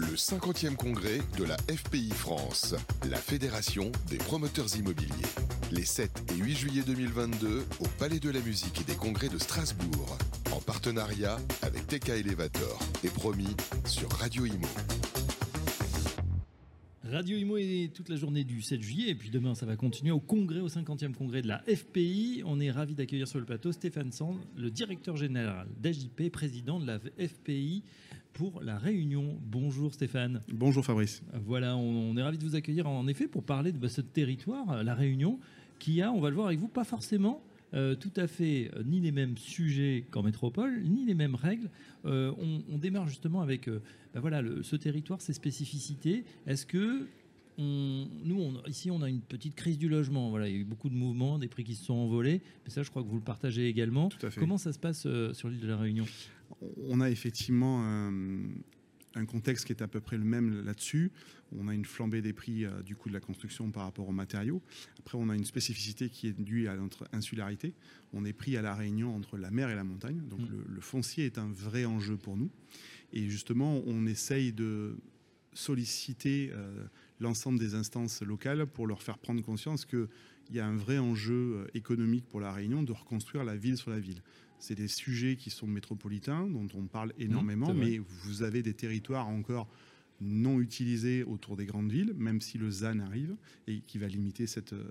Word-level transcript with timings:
Le 0.00 0.14
50e 0.14 0.76
congrès 0.76 1.18
de 1.36 1.42
la 1.42 1.56
FPI 1.56 2.10
France, 2.10 2.76
la 3.10 3.16
Fédération 3.16 3.90
des 4.08 4.18
promoteurs 4.18 4.76
immobiliers. 4.76 5.10
Les 5.72 5.84
7 5.84 6.22
et 6.30 6.36
8 6.36 6.56
juillet 6.56 6.82
2022 6.86 7.64
au 7.80 7.88
Palais 7.98 8.20
de 8.20 8.30
la 8.30 8.38
Musique 8.38 8.80
et 8.80 8.84
des 8.84 8.94
Congrès 8.94 9.28
de 9.28 9.38
Strasbourg, 9.38 10.16
en 10.52 10.60
partenariat 10.60 11.38
avec 11.62 11.88
TK 11.88 12.10
Elevator 12.10 12.78
et 13.02 13.08
promis 13.08 13.56
sur 13.86 14.08
Radio 14.12 14.46
Imo. 14.46 14.68
Radio 17.02 17.36
Imo 17.36 17.56
est 17.56 17.90
toute 17.92 18.08
la 18.08 18.16
journée 18.16 18.44
du 18.44 18.62
7 18.62 18.80
juillet 18.80 19.10
et 19.10 19.14
puis 19.16 19.30
demain 19.30 19.56
ça 19.56 19.66
va 19.66 19.74
continuer 19.74 20.12
au 20.12 20.20
congrès, 20.20 20.60
au 20.60 20.68
50e 20.68 21.12
congrès 21.12 21.42
de 21.42 21.48
la 21.48 21.60
FPI. 21.62 22.42
On 22.46 22.60
est 22.60 22.70
ravi 22.70 22.94
d'accueillir 22.94 23.26
sur 23.26 23.40
le 23.40 23.46
plateau 23.46 23.72
Stéphane 23.72 24.12
Sand, 24.12 24.36
le 24.56 24.70
directeur 24.70 25.16
général 25.16 25.66
d'AJP, 25.80 26.30
président 26.30 26.78
de 26.78 26.86
la 26.86 27.00
FPI 27.00 27.82
pour 28.32 28.62
la 28.62 28.78
Réunion. 28.78 29.38
Bonjour 29.42 29.92
Stéphane. 29.92 30.40
Bonjour 30.52 30.84
Fabrice. 30.84 31.22
Voilà, 31.44 31.76
on, 31.76 32.16
est 32.16 32.22
ravi 32.22 32.38
de 32.38 32.44
vous 32.44 32.54
accueillir 32.54 32.88
en 32.88 33.06
effet 33.08 33.26
pour 33.26 33.42
parler 33.42 33.72
de 33.72 33.88
ce 33.88 34.00
territoire, 34.00 34.82
la 34.82 34.94
Réunion, 34.94 35.38
qui 35.78 36.02
a, 36.02 36.12
on 36.12 36.20
va 36.20 36.30
le 36.30 36.36
voir 36.36 36.48
avec 36.48 36.58
vous, 36.58 36.68
pas 36.68 36.84
forcément 36.84 37.42
euh, 37.74 37.94
tout 37.94 38.12
à 38.16 38.26
fait 38.26 38.70
euh, 38.74 38.82
ni 38.84 39.00
les 39.00 39.12
mêmes 39.12 39.36
sujets 39.36 40.04
qu'en 40.10 40.22
métropole, 40.22 40.82
ni 40.84 41.04
les 41.04 41.14
mêmes 41.14 41.34
règles. 41.34 41.68
Euh, 42.06 42.32
on, 42.70 42.78
démarre 42.78 43.06
justement 43.08 43.42
avec 43.42 43.68
ben 43.68 44.20
voilà, 44.20 44.42
ce 44.62 44.76
territoire, 44.76 45.20
ses 45.20 45.32
spécificités. 45.32 46.24
Est-ce 46.46 46.64
que 46.64 47.06
nous, 47.58 48.52
ici, 48.68 48.88
on 48.90 49.02
a 49.02 49.08
une 49.08 49.20
petite 49.20 49.56
crise 49.56 49.78
du 49.78 49.88
logement. 49.88 50.30
Voilà, 50.30 50.48
il 50.48 50.54
y 50.54 50.56
a 50.56 50.60
eu 50.60 50.64
beaucoup 50.64 50.88
de 50.88 50.94
mouvements, 50.94 51.38
des 51.38 51.48
prix 51.48 51.64
qui 51.64 51.74
se 51.74 51.84
sont 51.84 51.94
envolés. 51.94 52.40
Mais 52.64 52.70
ça, 52.70 52.84
je 52.84 52.90
crois 52.90 53.02
que 53.02 53.08
vous 53.08 53.16
le 53.16 53.22
partagez 53.22 53.66
également. 53.66 54.08
Tout 54.08 54.24
à 54.24 54.30
fait. 54.30 54.38
Comment 54.38 54.58
ça 54.58 54.72
se 54.72 54.78
passe 54.78 55.08
sur 55.32 55.48
l'île 55.48 55.60
de 55.60 55.66
la 55.66 55.76
Réunion? 55.76 56.06
On 56.88 57.00
a 57.00 57.10
effectivement 57.10 57.82
un 59.14 59.26
contexte 59.26 59.66
qui 59.66 59.72
est 59.72 59.82
à 59.82 59.88
peu 59.88 60.00
près 60.00 60.16
le 60.16 60.24
même 60.24 60.64
là-dessus. 60.64 61.10
On 61.56 61.68
a 61.68 61.74
une 61.74 61.84
flambée 61.84 62.22
des 62.22 62.32
prix 62.32 62.64
euh, 62.64 62.82
du 62.82 62.94
coût 62.94 63.08
de 63.08 63.14
la 63.14 63.20
construction 63.20 63.70
par 63.70 63.84
rapport 63.84 64.08
aux 64.08 64.12
matériaux. 64.12 64.62
Après, 64.98 65.18
on 65.18 65.28
a 65.28 65.34
une 65.34 65.44
spécificité 65.44 66.08
qui 66.08 66.28
est 66.28 66.38
due 66.38 66.68
à 66.68 66.76
notre 66.76 67.08
insularité. 67.12 67.74
On 68.12 68.24
est 68.24 68.32
pris 68.32 68.56
à 68.56 68.62
la 68.62 68.74
réunion 68.74 69.14
entre 69.14 69.38
la 69.38 69.50
mer 69.50 69.70
et 69.70 69.74
la 69.74 69.84
montagne. 69.84 70.20
Donc 70.28 70.40
mm. 70.40 70.64
le, 70.68 70.80
foncier 70.80 71.26
est 71.26 71.38
un 71.38 71.50
vrai 71.50 71.84
enjeu 71.84 72.16
pour 72.16 72.36
nous. 72.36 72.50
Et 73.12 73.28
justement, 73.28 73.82
on 73.86 74.06
essaye 74.06 74.52
de 74.52 74.96
solliciter 75.54 76.50
euh, 76.52 76.84
l'ensemble 77.18 77.58
des 77.58 77.74
instances 77.74 78.22
locales 78.22 78.66
pour 78.66 78.86
leur 78.86 79.02
faire 79.02 79.18
prendre 79.18 79.42
conscience 79.42 79.86
qu'il 79.86 80.08
y 80.52 80.60
a 80.60 80.66
un 80.66 80.76
vrai 80.76 80.98
enjeu 80.98 81.34
euh, 81.56 81.66
économique 81.74 82.26
pour 82.28 82.40
la 82.40 82.52
Réunion 82.52 82.82
de 82.82 82.92
reconstruire 82.92 83.44
la 83.44 83.56
ville 83.56 83.76
sur 83.76 83.90
la 83.90 83.98
ville. 83.98 84.22
C'est 84.58 84.74
des 84.74 84.88
sujets 84.88 85.36
qui 85.36 85.50
sont 85.50 85.66
métropolitains, 85.66 86.46
dont 86.46 86.68
on 86.74 86.86
parle 86.86 87.10
mmh, 87.10 87.22
énormément, 87.22 87.74
mais 87.74 87.98
vous 87.98 88.42
avez 88.42 88.62
des 88.62 88.74
territoires 88.74 89.28
encore 89.28 89.68
non 90.20 90.60
utilisés 90.60 91.22
autour 91.24 91.56
des 91.56 91.66
grandes 91.66 91.92
villes, 91.92 92.12
même 92.16 92.40
si 92.40 92.58
le 92.58 92.70
ZAN 92.70 92.98
arrive 93.00 93.36
et 93.66 93.80
qui 93.86 93.98
va 93.98 94.08
limiter 94.08 94.46
cette, 94.46 94.72
euh, 94.72 94.84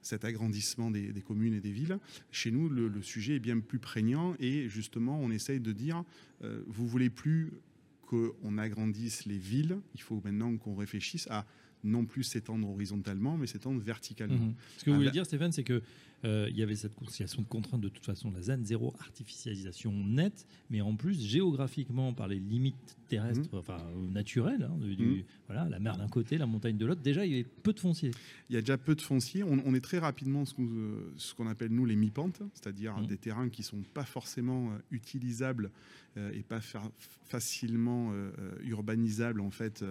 cet 0.00 0.24
agrandissement 0.24 0.90
des, 0.90 1.12
communes 1.26 1.54
et 1.54 1.60
des 1.60 1.72
villes. 1.72 1.98
Chez 2.30 2.50
nous, 2.50 2.68
le, 2.68 3.02
sujet 3.02 3.36
est 3.36 3.40
bien 3.40 3.58
plus 3.60 3.78
prégnant 3.78 4.34
et 4.38 4.68
justement, 4.68 5.18
on 5.20 5.30
essaye 5.30 5.60
de 5.60 5.72
dire, 5.72 6.04
euh, 6.42 6.62
vous 6.66 6.86
voulez 6.86 7.10
plus 7.10 7.52
qu'on 8.06 8.58
agrandisse 8.58 9.24
les 9.24 9.38
villes, 9.38 9.78
il 9.94 10.00
faut 10.00 10.20
maintenant 10.24 10.56
qu'on 10.56 10.76
réfléchisse 10.76 11.26
à 11.30 11.46
non 11.84 12.04
plus 12.04 12.24
s'étendre 12.24 12.68
horizontalement, 12.68 13.36
mais 13.36 13.46
s'étendre 13.46 13.80
verticalement. 13.80 14.46
Mhm. 14.46 14.54
Ce 14.78 14.84
que 14.84 14.90
vous 14.90 14.96
voulez 14.96 15.10
dire, 15.10 15.26
Stéphane, 15.26 15.52
c'est 15.52 15.64
qu'il 15.64 15.82
euh, 16.24 16.48
il 16.50 16.56
y 16.56 16.62
avait 16.62 16.74
cette 16.74 16.94
conciliation 16.94 17.42
de 17.42 17.46
contraintes 17.46 17.82
de 17.82 17.88
toute 17.88 18.04
façon, 18.04 18.30
la 18.30 18.40
ZAN 18.40 18.64
zéro 18.64 18.94
artificialisation 19.00 19.92
nette, 19.92 20.46
mais 20.70 20.80
en 20.80 20.96
plus 20.96 21.20
géographiquement 21.20 22.14
par 22.14 22.28
les 22.28 22.38
limites 22.38 22.96
terrestres, 23.08 23.52
mhm. 23.52 23.58
enfin 23.58 23.76
euh, 23.76 24.10
naturelles, 24.10 24.62
hein, 24.62 24.76
mhm. 24.80 25.22
voilà, 25.46 25.68
la 25.68 25.78
mer 25.78 25.98
d'un 25.98 26.08
côté, 26.08 26.38
la 26.38 26.46
montagne 26.46 26.78
de 26.78 26.86
l'autre. 26.86 27.02
Déjà, 27.02 27.26
il 27.26 27.32
y 27.32 27.34
avait 27.34 27.48
peu 27.62 27.74
de 27.74 27.80
foncier. 27.80 28.10
Il 28.48 28.54
y 28.54 28.56
a 28.56 28.60
déjà 28.60 28.78
peu 28.78 28.94
de 28.94 29.02
foncier. 29.02 29.42
On, 29.42 29.74
est 29.74 29.80
très 29.80 29.98
rapidement 29.98 30.44
ce 30.46 31.34
qu'on 31.34 31.46
appelle 31.46 31.70
nous 31.70 31.84
les 31.84 31.96
mi-pentes, 31.96 32.40
c'est-à-dire 32.54 32.94
des 33.02 33.18
terrains 33.18 33.50
qui 33.50 33.62
sont 33.62 33.82
pas 33.92 34.04
forcément 34.04 34.70
euh, 34.70 34.78
utilisables 34.90 35.70
et 36.32 36.44
pas 36.44 36.60
facilement 37.24 38.12
urbanisables 38.62 39.40
en 39.40 39.50
fait 39.50 39.84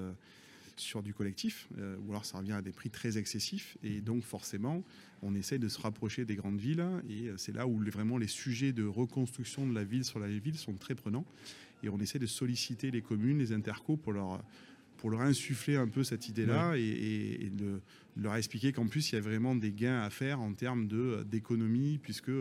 sur 0.76 1.04
du 1.04 1.14
collectif, 1.14 1.68
euh, 1.78 1.98
ou 2.06 2.12
alors 2.12 2.26
ça 2.26 2.38
revient 2.38 2.54
à 2.54 2.62
des 2.62 2.72
prix 2.72 2.90
très 2.90 3.18
excessifs. 3.18 3.78
Et 3.84 4.02
donc 4.02 4.24
forcément, 4.24 4.84
on 5.22 5.36
essaie 5.36 5.60
de 5.60 5.68
se 5.68 5.80
rapprocher 5.80 6.26
des 6.26 6.36
grandes 6.36 6.60
villes, 6.60 6.86
et 7.10 7.30
euh, 7.30 7.38
c'est 7.38 7.54
là 7.54 7.68
où 7.68 7.80
vraiment 7.80 8.18
les 8.18 8.28
sujets 8.28 8.74
de 8.74 8.86
reconstruction 8.86 9.68
de 9.68 9.74
la 9.74 9.84
ville 9.84 10.06
sur 10.06 10.20
la 10.20 10.28
ville 10.28 10.58
sont 10.58 10.74
très 10.74 10.96
prenants. 10.96 11.26
Et 11.84 11.90
on 11.90 12.00
essaie 12.00 12.20
de 12.20 12.26
solliciter 12.26 12.92
les 12.92 13.02
communes, 13.02 13.40
les 13.40 13.52
intercos 13.52 13.98
pour 13.98 14.14
leur 14.14 14.42
pour 15.04 15.12
leur 15.12 15.20
insuffler 15.20 15.76
un 15.76 15.90
peu 15.90 16.06
cette 16.06 16.30
idée-là 16.30 16.78
et, 16.78 17.52
de 17.52 17.82
leur 18.16 18.38
expliquer 18.38 18.72
qu'en 18.72 18.88
plus 18.88 19.12
il 19.12 19.16
y 19.16 19.18
a 19.18 19.22
vraiment 19.22 19.54
des 19.54 19.74
gains 19.74 20.00
à 20.00 20.10
faire 20.10 20.40
en 20.40 20.54
termes 20.54 20.88
de 20.88 21.26
d'économie 21.30 22.00
puisque 22.02 22.32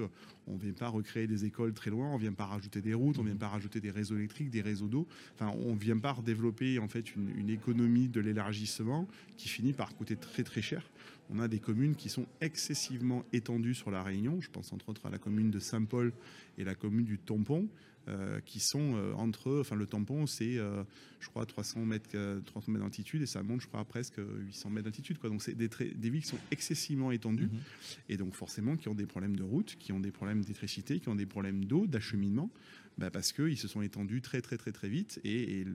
on 0.47 0.56
vient 0.56 0.73
pas 0.73 0.87
recréer 0.87 1.27
des 1.27 1.45
écoles 1.45 1.73
très 1.73 1.91
loin, 1.91 2.09
on 2.12 2.19
vient 2.19 2.33
pas 2.33 2.47
rajouter 2.47 2.81
des 2.81 2.95
routes, 2.95 3.19
on 3.19 3.25
vient 3.25 3.34
pas 3.34 3.49
rajouter 3.49 3.81
des 3.81 3.91
réseaux 3.91 4.17
électriques, 4.17 4.49
des 4.49 4.61
réseaux 4.61 4.87
d'eau. 4.87 5.09
Enfin, 5.34 5.53
on 5.67 5.75
vient 5.75 5.99
pas 5.99 6.17
développer 6.25 6.78
en 6.78 6.87
fait 6.87 7.17
une, 7.17 7.37
une 7.37 7.50
économie 7.50 8.06
de 8.06 8.21
l'élargissement 8.21 9.09
qui 9.37 9.49
finit 9.49 9.73
par 9.73 9.97
coûter 9.97 10.15
très 10.15 10.44
très 10.44 10.62
cher. 10.62 10.89
On 11.31 11.41
a 11.41 11.49
des 11.49 11.59
communes 11.59 11.97
qui 11.97 12.11
sont 12.11 12.27
excessivement 12.41 13.25
étendues 13.33 13.75
sur 13.75 13.91
la 13.91 14.05
Réunion. 14.05 14.41
Je 14.41 14.50
pense 14.50 14.73
entre 14.73 14.91
autres 14.91 15.05
à 15.06 15.11
la 15.11 15.19
commune 15.19 15.50
de 15.50 15.59
Saint-Paul 15.59 16.12
et 16.59 16.62
la 16.62 16.77
commune 16.77 17.06
du 17.06 17.19
Tampon. 17.19 17.67
Euh, 18.08 18.40
qui 18.40 18.58
sont 18.58 18.96
euh, 18.96 19.12
entre, 19.12 19.60
enfin 19.60 19.76
le 19.76 19.86
tampon 19.86 20.26
c'est 20.26 20.58
euh, 20.58 20.82
je 21.20 21.28
crois 21.28 21.46
300 21.46 21.84
mètres, 21.84 22.10
300 22.46 22.72
mètres 22.72 22.84
d'altitude 22.84 23.22
et 23.22 23.26
ça 23.26 23.44
monte 23.44 23.60
je 23.60 23.68
crois 23.68 23.84
presque 23.84 24.16
800 24.18 24.70
mètres 24.70 24.86
d'altitude 24.86 25.18
quoi. 25.18 25.30
Donc 25.30 25.40
c'est 25.40 25.54
des, 25.54 25.68
des 25.68 26.10
villes 26.10 26.22
qui 26.22 26.26
sont 26.26 26.38
excessivement 26.50 27.12
étendues 27.12 27.46
mhm. 27.46 27.60
et 28.08 28.16
donc 28.16 28.34
forcément 28.34 28.76
qui 28.76 28.88
ont 28.88 28.96
des 28.96 29.06
problèmes 29.06 29.36
de 29.36 29.44
route, 29.44 29.76
qui 29.78 29.92
ont 29.92 30.00
des 30.00 30.10
problèmes 30.10 30.40
d'électricité, 30.40 30.98
qui 30.98 31.10
ont 31.10 31.14
des 31.14 31.26
problèmes 31.26 31.64
d'eau, 31.64 31.86
d'acheminement, 31.86 32.50
bah 32.98 33.12
parce 33.12 33.30
qu'ils 33.30 33.56
se 33.56 33.68
sont 33.68 33.82
étendus 33.82 34.20
très 34.20 34.42
très 34.42 34.56
très 34.56 34.72
très 34.72 34.88
vite 34.88 35.20
et, 35.22 35.60
et 35.60 35.66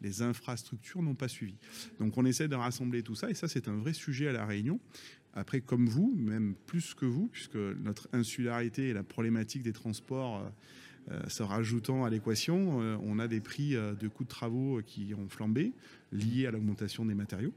les 0.00 0.22
infrastructures 0.22 1.02
n'ont 1.02 1.14
pas 1.14 1.28
suivi. 1.28 1.54
Donc 2.00 2.18
on 2.18 2.24
essaie 2.24 2.48
de 2.48 2.56
rassembler 2.56 3.04
tout 3.04 3.14
ça 3.14 3.30
et 3.30 3.34
ça 3.34 3.46
c'est 3.46 3.68
un 3.68 3.76
vrai 3.76 3.92
sujet 3.92 4.26
à 4.26 4.32
la 4.32 4.44
Réunion. 4.44 4.80
Après, 5.34 5.60
comme 5.60 5.86
vous, 5.86 6.14
même 6.16 6.54
plus 6.66 6.94
que 6.94 7.04
vous, 7.04 7.28
puisque 7.28 7.56
notre 7.56 8.08
insularité 8.14 8.88
et 8.88 8.92
la 8.94 9.02
problématique 9.02 9.62
des 9.62 9.74
transports 9.74 10.38
euh, 10.38 10.48
se 11.28 11.42
rajoutant 11.42 12.04
à 12.04 12.10
l'équation, 12.10 12.80
euh, 12.80 12.96
on 13.02 13.18
a 13.18 13.28
des 13.28 13.40
prix 13.40 13.76
euh, 13.76 13.94
de 13.94 14.08
coûts 14.08 14.24
de 14.24 14.28
travaux 14.28 14.80
qui 14.84 15.14
ont 15.14 15.28
flambé, 15.28 15.72
liés 16.12 16.46
à 16.46 16.50
l'augmentation 16.50 17.04
des 17.04 17.14
matériaux. 17.14 17.52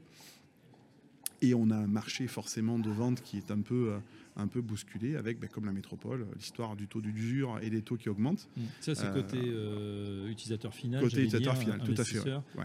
Et 1.42 1.54
on 1.54 1.70
a 1.70 1.76
un 1.76 1.86
marché 1.86 2.26
forcément 2.26 2.78
de 2.78 2.90
vente 2.90 3.22
qui 3.22 3.38
est 3.38 3.50
un 3.50 3.60
peu 3.62 3.94
un 4.40 4.48
peu 4.48 4.60
bousculé 4.60 5.16
avec, 5.16 5.38
ben, 5.38 5.48
comme 5.48 5.66
la 5.66 5.72
métropole, 5.72 6.26
l'histoire 6.36 6.76
du 6.76 6.88
taux 6.88 7.00
d'usure 7.00 7.58
et 7.62 7.70
des 7.70 7.82
taux 7.82 7.96
qui 7.96 8.08
augmentent. 8.08 8.48
Mmh. 8.56 8.62
Ça, 8.80 8.94
c'est 8.94 9.12
côté 9.12 9.38
euh, 9.40 10.28
utilisateur 10.28 10.74
final. 10.74 11.02
Côté 11.02 11.22
utilisateur 11.22 11.56
final, 11.56 11.80
tout 11.84 11.94
à 11.96 12.04
fait. 12.04 12.18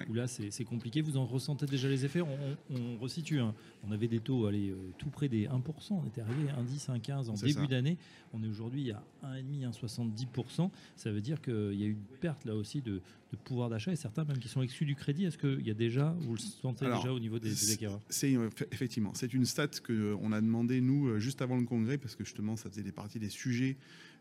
Où 0.10 0.14
là, 0.14 0.28
c'est 0.28 0.66
compliqué. 0.66 1.02
Vous 1.02 1.18
en 1.18 1.26
ressentez 1.26 1.66
déjà 1.66 1.88
les 1.88 2.06
effets? 2.06 2.22
On, 2.22 2.98
resitue. 3.00 3.40
Hein. 3.40 3.54
On 3.84 3.92
avait 3.92 4.08
des 4.08 4.20
taux 4.20 4.46
allez, 4.48 4.70
euh, 4.70 4.76
tout 4.98 5.10
près 5.10 5.28
des 5.28 5.48
1%. 5.48 5.52
On 5.92 6.06
était 6.06 6.22
arrivé 6.22 6.50
à 6.50 6.62
1,10, 6.62 7.00
1,15 7.00 7.30
en 7.30 7.34
début 7.34 7.68
d'année. 7.68 7.98
On 8.34 8.44
est 8.44 8.48
aujourd'hui 8.48 8.92
à 8.92 9.04
1,5, 9.24 9.72
1,70%. 9.72 10.70
Ça 10.96 11.12
veut 11.12 11.22
dire 11.22 11.42
qu'il 11.42 11.74
y 11.74 11.84
a 11.84 11.88
eu 11.88 11.92
une 11.92 12.18
perte 12.20 12.46
là 12.46 12.56
aussi 12.56 12.82
de, 12.82 13.02
pouvoir 13.44 13.70
d'achat 13.70 13.92
et 13.92 13.98
certains 13.98 14.24
même 14.24 14.38
qui 14.38 14.48
sont 14.48 14.62
exclus 14.62 14.86
du 14.86 14.96
crédit. 14.96 15.26
Est-ce 15.26 15.38
qu'il 15.38 15.68
y 15.68 15.70
a 15.70 15.74
déjà, 15.74 16.16
vous 16.22 16.36
le 16.36 16.40
sentez 16.40 16.86
déjà 16.86 17.12
au 17.12 17.20
niveau 17.20 17.38
des, 17.38 17.50
des 17.50 17.72
acquéreurs? 17.74 18.00
C'est 18.08 18.34
effectivement, 18.72 19.12
c'est 19.14 19.34
une 19.34 19.46
stat 19.46 19.68
qu'on 19.86 20.32
a 20.32 20.40
demandé 20.40 20.80
nous 20.80 21.20
juste 21.20 21.42
avant 21.42 21.58
le 21.58 21.65
congrès 21.66 21.98
parce 21.98 22.16
que 22.16 22.24
justement 22.24 22.56
ça 22.56 22.70
faisait 22.70 22.84
des 22.84 22.92
parties 22.92 23.20
des 23.20 23.30
sujets 23.30 23.78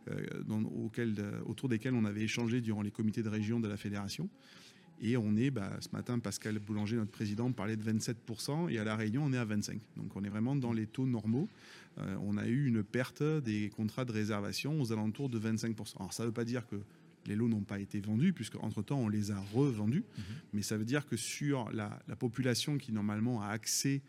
euh, 0.09 0.43
auxquels, 0.85 1.15
euh, 1.19 1.41
autour 1.47 1.69
desquels 1.69 1.95
on 1.95 2.05
avait 2.05 2.23
échangé 2.23 2.61
durant 2.61 2.83
les 2.83 2.91
comités 2.91 3.23
de 3.23 3.29
région 3.29 3.61
de 3.61 3.69
la 3.69 3.77
fédération. 3.77 4.29
Et 5.01 5.17
on 5.17 5.37
est, 5.37 5.51
bah, 5.51 5.71
ce 5.81 5.89
matin, 5.93 6.19
Pascal 6.19 6.59
Boulanger, 6.59 6.97
notre 6.97 7.11
président, 7.11 7.51
parlait 7.53 7.77
de 7.77 7.83
27%, 7.83 8.71
et 8.71 8.79
à 8.79 8.85
La 8.85 8.97
Réunion, 8.97 9.25
on 9.25 9.33
est 9.33 9.39
à 9.39 9.45
25%. 9.45 9.79
Donc 9.97 10.15
on 10.15 10.23
est 10.23 10.29
vraiment 10.29 10.55
dans 10.57 10.73
les 10.73 10.87
taux 10.87 11.07
normaux. 11.07 11.49
Euh, 11.99 12.17
on 12.23 12.37
a 12.37 12.47
eu 12.47 12.67
une 12.67 12.83
perte 12.83 13.23
des 13.23 13.71
contrats 13.71 14.05
de 14.05 14.13
réservation 14.13 14.81
aux 14.81 14.93
alentours 14.93 15.29
de 15.29 15.39
25%. 15.39 15.97
Alors 15.99 16.13
ça 16.13 16.23
ne 16.23 16.29
veut 16.29 16.35
pas 16.35 16.45
dire 16.45 16.67
que 16.69 16.77
les 17.27 17.35
lots 17.35 17.49
n'ont 17.49 17.63
pas 17.63 17.79
été 17.79 18.01
vendus, 18.01 18.33
puisque 18.33 18.57
entre-temps, 18.63 18.99
on 18.99 19.09
les 19.09 19.31
a 19.31 19.41
revendus, 19.55 20.05
mhm. 20.17 20.25
mais 20.53 20.63
ça 20.63 20.77
veut 20.77 20.85
dire 20.85 21.07
que 21.07 21.17
sur 21.17 21.71
la, 21.73 21.99
la 22.07 22.17
population 22.17 22.77
qui 22.77 22.93
normalement 22.93 23.43
a 23.43 23.49
accès 23.49 24.03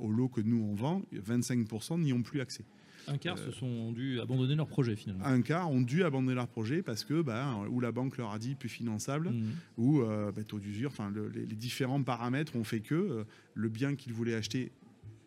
aux 0.00 0.10
lots 0.10 0.28
que 0.28 0.40
nous 0.40 0.62
on 0.62 0.74
vend, 0.74 1.02
25% 1.12 2.00
n'y 2.00 2.12
ont 2.12 2.22
plus 2.22 2.40
accès. 2.40 2.64
Un 3.06 3.18
quart 3.18 3.38
se 3.38 3.50
sont 3.50 3.92
dû 3.92 4.20
abandonner 4.20 4.54
leur 4.54 4.66
projet 4.66 4.96
finalement. 4.96 5.24
Un 5.24 5.42
quart 5.42 5.70
ont 5.70 5.80
dû 5.80 6.04
abandonner 6.04 6.34
leur 6.34 6.48
projet 6.48 6.82
parce 6.82 7.04
que 7.04 7.22
bah, 7.22 7.58
ou 7.70 7.80
la 7.80 7.92
banque 7.92 8.16
leur 8.16 8.32
a 8.32 8.38
dit 8.38 8.54
plus 8.54 8.68
finançable 8.68 9.30
mmh. 9.30 9.44
ou 9.76 10.00
euh, 10.00 10.32
bah, 10.32 10.42
taux 10.44 10.58
d'usure. 10.58 10.90
Enfin, 10.90 11.12
les, 11.34 11.46
différents 11.46 12.02
paramètres 12.02 12.56
ont 12.56 12.64
fait 12.64 12.80
que 12.80 12.94
euh, 12.94 13.24
le 13.54 13.68
bien 13.68 13.94
qu'ils 13.94 14.12
voulaient 14.12 14.34
acheter 14.34 14.72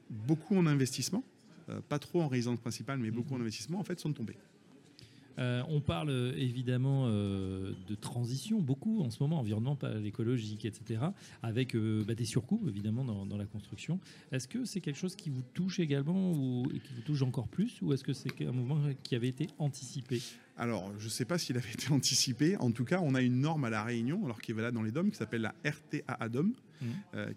beaucoup 0.09 0.57
en 0.57 0.65
investissement, 0.65 1.23
euh, 1.69 1.79
pas 1.87 1.99
trop 1.99 2.21
en 2.21 2.27
résidence 2.27 2.59
principale, 2.59 2.99
mais 2.99 3.11
beaucoup 3.11 3.33
en 3.33 3.37
mmh. 3.37 3.41
investissement, 3.41 3.79
en 3.79 3.83
fait, 3.83 3.99
sont 3.99 4.13
tombés. 4.13 4.37
Euh, 5.39 5.61
on 5.67 5.81
parle 5.81 6.09
euh, 6.09 6.33
évidemment 6.35 7.05
euh, 7.05 7.73
de 7.87 7.95
transition 7.95 8.59
beaucoup 8.59 9.01
en 9.01 9.09
ce 9.09 9.21
moment, 9.21 9.39
environnement 9.39 9.77
écologique, 10.03 10.65
etc., 10.65 11.01
avec 11.43 11.75
bah, 11.75 12.15
des 12.15 12.25
surcoûts 12.25 12.63
évidemment 12.67 13.03
dans, 13.03 13.37
la 13.37 13.45
construction. 13.45 13.99
Est-ce 14.31 14.47
que 14.47 14.65
c'est 14.65 14.81
quelque 14.81 14.97
chose 14.97 15.15
qui 15.15 15.29
vous 15.29 15.43
touche 15.53 15.79
également 15.79 16.31
ou 16.31 16.67
qui 16.67 16.93
vous 16.95 17.01
touche 17.01 17.21
encore 17.21 17.47
plus, 17.47 17.81
ou 17.81 17.93
est-ce 17.93 18.03
que 18.03 18.13
c'est 18.13 18.41
un 18.41 18.51
mouvement 18.51 18.79
qui 19.03 19.15
avait 19.15 19.27
été 19.27 19.47
anticipé? 19.59 20.21
Alors, 20.57 20.91
je 20.97 21.05
ne 21.05 21.09
sais 21.09 21.25
pas 21.25 21.37
s'il 21.37 21.55
avait 21.55 21.71
été 21.71 21.91
anticipé. 21.91 22.57
En 22.57 22.71
tout 22.71 22.85
cas, 22.85 22.99
on 23.03 23.13
a 23.13 23.21
une 23.21 23.41
norme 23.41 23.65
à 23.65 23.69
La 23.69 23.83
Réunion, 23.83 24.25
alors 24.25 24.41
qui 24.41 24.51
est 24.51 24.55
valable 24.55 24.75
dans 24.75 24.83
les 24.83 24.91
DOM, 24.91 25.11
qui 25.11 25.17
s'appelle 25.17 25.41
la 25.41 25.53
RTA 25.63 26.29
DOM, 26.29 26.53
mmh. 26.81 26.85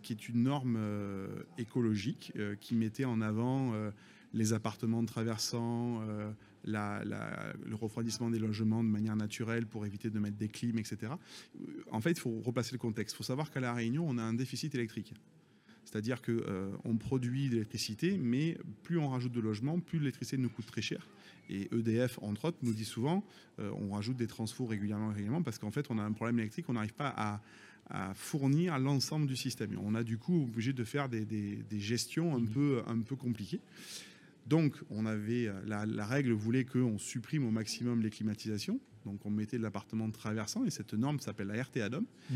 qui 0.02 0.14
est 0.14 0.28
une 0.28 0.42
norme 0.44 0.78
écologique 1.58 2.32
qui 2.60 2.74
mettait 2.74 3.04
en 3.04 3.20
avant 3.20 3.74
les 4.32 4.52
appartements 4.54 5.04
traversants, 5.04 6.00
le 6.64 7.74
refroidissement 7.74 8.30
des 8.30 8.38
logements 8.38 8.82
de 8.82 8.88
manière 8.88 9.16
naturelle 9.16 9.66
pour 9.66 9.86
éviter 9.86 10.10
de 10.10 10.18
mettre 10.18 10.36
des 10.36 10.48
clims, 10.48 10.78
etc. 10.78 11.12
En 11.90 12.00
fait, 12.00 12.12
il 12.12 12.20
faut 12.20 12.40
repasser 12.40 12.72
le 12.72 12.78
contexte. 12.78 13.14
Il 13.14 13.18
faut 13.18 13.24
savoir 13.24 13.50
qu'à 13.50 13.60
La 13.60 13.72
Réunion, 13.72 14.06
on 14.08 14.18
a 14.18 14.22
un 14.22 14.34
déficit 14.34 14.74
électrique. 14.74 15.14
C'est-à-dire 15.84 16.22
qu'on 16.22 16.32
euh, 16.32 16.98
produit 17.00 17.48
de 17.48 17.54
l'électricité, 17.54 18.16
mais 18.16 18.56
plus 18.82 18.98
on 18.98 19.08
rajoute 19.08 19.32
de 19.32 19.40
logements, 19.40 19.80
plus 19.80 19.98
l'électricité 19.98 20.36
nous 20.36 20.48
coûte 20.48 20.66
très 20.66 20.82
cher. 20.82 21.06
Et 21.48 21.68
EDF, 21.74 22.18
entre 22.22 22.46
autres, 22.46 22.58
nous 22.62 22.72
dit 22.72 22.84
souvent, 22.84 23.24
euh, 23.58 23.72
on 23.74 23.92
rajoute 23.94 24.16
des 24.16 24.28
transfos 24.28 24.66
régulièrement, 24.66 25.08
régulièrement, 25.08 25.42
parce 25.42 25.58
qu'en 25.58 25.72
fait, 25.72 25.86
on 25.90 25.98
a 25.98 26.02
un 26.02 26.12
problème 26.12 26.38
électrique, 26.38 26.66
on 26.68 26.74
n'arrive 26.74 26.94
pas 26.94 27.14
à, 27.16 27.40
fournir 28.14 28.78
l'ensemble 28.78 29.26
du 29.26 29.34
système. 29.34 29.76
on 29.82 29.96
a 29.96 30.04
du 30.04 30.16
coup 30.16 30.44
obligé 30.44 30.72
de 30.72 30.84
faire 30.84 31.08
des, 31.08 31.24
des 31.24 31.80
gestions 31.80 32.36
un 32.36 32.44
peu, 32.44 32.82
un 32.86 33.00
peu 33.00 33.16
compliquées. 33.16 33.58
Donc, 34.50 34.74
on 34.90 35.06
avait, 35.06 35.46
euh, 35.46 35.52
la, 35.64 36.04
règle 36.04 36.32
voulait 36.32 36.64
qu'on 36.64 36.98
supprime 36.98 37.46
au 37.46 37.52
maximum 37.52 38.02
les 38.02 38.10
climatisations. 38.10 38.80
Donc, 39.06 39.24
on 39.24 39.30
mettait 39.30 39.58
de 39.58 39.62
l'appartement 39.62 40.10
traversant, 40.10 40.64
et 40.64 40.70
cette 40.70 40.92
norme 40.92 41.20
s'appelle 41.20 41.46
la 41.46 41.62
RT 41.62 41.76
ADOM. 41.76 42.04
Mmh. 42.30 42.34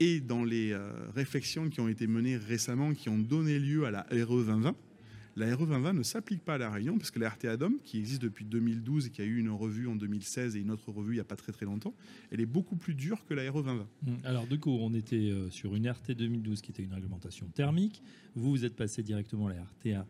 Et 0.00 0.20
dans 0.20 0.44
les 0.44 0.72
euh, 0.72 0.90
réflexions 1.14 1.68
qui 1.68 1.80
ont 1.80 1.88
été 1.88 2.06
menées 2.06 2.38
récemment, 2.38 2.94
qui 2.94 3.10
ont 3.10 3.18
donné 3.18 3.58
lieu 3.58 3.84
à 3.84 3.90
la 3.90 4.06
RE 4.10 4.44
2020, 4.44 4.74
la 5.36 5.54
RE 5.54 5.66
2020 5.66 5.92
ne 5.92 6.02
s'applique 6.02 6.42
pas 6.42 6.54
à 6.54 6.58
la 6.58 6.70
Réunion, 6.70 6.96
parce 6.96 7.10
que 7.10 7.18
la 7.18 7.28
RT 7.28 7.44
ADOM, 7.44 7.80
qui 7.84 7.98
existe 7.98 8.22
depuis 8.22 8.46
2012 8.46 9.08
et 9.08 9.10
qui 9.10 9.20
a 9.20 9.26
eu 9.26 9.36
une 9.36 9.50
revue 9.50 9.88
en 9.88 9.94
2016 9.94 10.56
et 10.56 10.60
une 10.60 10.70
autre 10.70 10.90
revue 10.90 11.12
il 11.12 11.16
n'y 11.16 11.20
a 11.20 11.24
pas 11.24 11.36
très 11.36 11.52
très 11.52 11.66
longtemps, 11.66 11.94
elle 12.30 12.40
est 12.40 12.46
beaucoup 12.46 12.76
plus 12.76 12.94
dure 12.94 13.26
que 13.26 13.34
la 13.34 13.50
RE 13.50 13.62
2020. 13.62 13.82
Mmh. 13.84 14.10
Alors, 14.24 14.46
du 14.46 14.58
coup, 14.58 14.70
on 14.70 14.94
était 14.94 15.16
euh, 15.16 15.50
sur 15.50 15.76
une 15.76 15.86
RT 15.86 16.12
2012 16.12 16.62
qui 16.62 16.70
était 16.70 16.82
une 16.82 16.94
réglementation 16.94 17.46
thermique. 17.48 18.02
Vous, 18.34 18.48
vous 18.48 18.64
êtes 18.64 18.74
passé 18.74 19.02
directement 19.02 19.48
à 19.48 19.52
la 19.52 19.62
RTA 19.64 20.06